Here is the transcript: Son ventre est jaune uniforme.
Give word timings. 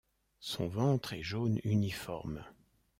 Son 0.39 0.67
ventre 0.67 1.13
est 1.13 1.21
jaune 1.21 1.59
uniforme. 1.63 2.43